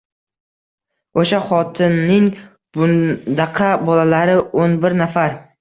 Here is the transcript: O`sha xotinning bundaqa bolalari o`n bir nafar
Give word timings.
O`sha 1.23 1.41
xotinning 1.49 2.27
bundaqa 2.79 3.71
bolalari 3.91 4.41
o`n 4.65 4.79
bir 4.87 4.99
nafar 5.05 5.39